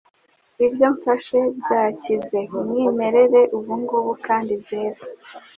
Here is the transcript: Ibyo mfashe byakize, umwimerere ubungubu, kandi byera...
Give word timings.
Ibyo 0.65 0.87
mfashe 0.95 1.39
byakize, 1.59 2.39
umwimerere 2.59 3.41
ubungubu, 3.57 4.11
kandi 4.27 4.51
byera... 4.61 5.01